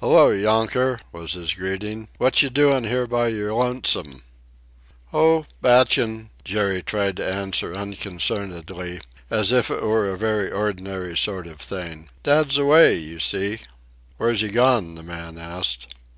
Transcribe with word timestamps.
"Hello, 0.00 0.28
younker!" 0.28 0.98
was 1.12 1.32
his 1.32 1.54
greeting. 1.54 2.08
"What 2.18 2.42
you 2.42 2.50
doin' 2.50 2.84
here 2.84 3.06
by 3.06 3.28
your 3.28 3.54
lonesome?" 3.54 4.22
"Oh, 5.14 5.46
bachin'," 5.62 6.28
Jerry 6.44 6.82
tried 6.82 7.16
to 7.16 7.26
answer 7.26 7.72
unconcernedly, 7.74 9.00
as 9.30 9.50
if 9.50 9.70
it 9.70 9.82
were 9.82 10.10
a 10.10 10.18
very 10.18 10.50
ordinary 10.50 11.16
sort 11.16 11.46
of 11.46 11.58
thing. 11.58 12.10
"Dad's 12.22 12.58
away, 12.58 12.98
you 12.98 13.18
see." 13.18 13.60
"Where's 14.18 14.42
he 14.42 14.48
gone?" 14.48 14.94
the 14.94 15.02
man 15.02 15.38
asked. 15.38 15.94